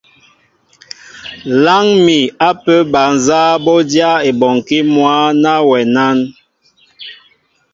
[1.63, 2.17] Láŋ mi
[2.49, 6.17] apē bal nzá bɔ́ dyáá ebɔnkí mwǎ ná wɛ nán?